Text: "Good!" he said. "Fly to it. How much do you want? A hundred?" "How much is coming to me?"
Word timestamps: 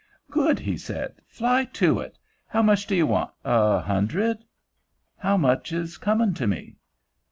"Good!" 0.31 0.57
he 0.57 0.77
said. 0.77 1.21
"Fly 1.27 1.65
to 1.73 1.99
it. 1.99 2.17
How 2.47 2.63
much 2.63 2.87
do 2.87 2.95
you 2.95 3.05
want? 3.05 3.29
A 3.45 3.81
hundred?" 3.81 4.43
"How 5.17 5.37
much 5.37 5.71
is 5.71 5.99
coming 5.99 6.33
to 6.33 6.47
me?" 6.47 6.77